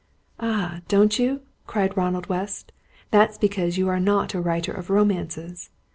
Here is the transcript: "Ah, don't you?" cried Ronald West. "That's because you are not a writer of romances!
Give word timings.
"Ah, 0.39 0.81
don't 0.87 1.19
you?" 1.19 1.41
cried 1.67 1.95
Ronald 1.95 2.25
West. 2.25 2.71
"That's 3.11 3.37
because 3.37 3.77
you 3.77 3.87
are 3.87 3.99
not 3.99 4.33
a 4.33 4.41
writer 4.41 4.71
of 4.71 4.89
romances! 4.89 5.69